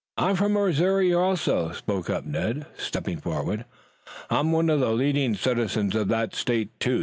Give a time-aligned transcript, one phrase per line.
[0.17, 3.65] "I'm from Missouri, also," spoke up Ned, stepping forward.
[4.31, 6.99] "I'm one of the leading citizens of that state, too.